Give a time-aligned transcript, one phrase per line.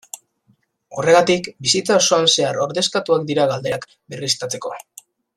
[1.01, 3.85] Horregatik, bizitza osoan zehar ordezkatuak dira galerak
[4.15, 4.73] berriztatzeko.